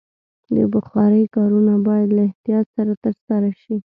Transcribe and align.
د 0.55 0.57
بخارۍ 0.73 1.23
کارونه 1.35 1.73
باید 1.87 2.09
له 2.17 2.21
احتیاط 2.29 2.65
سره 2.75 2.93
ترسره 3.03 3.51
شي. 3.61 3.75